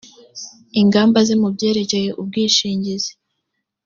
[0.81, 3.11] ingamba ze mu byerekeye ubwishingizi